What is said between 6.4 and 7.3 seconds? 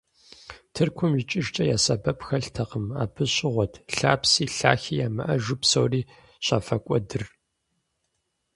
щафӀэкӀуэдыр.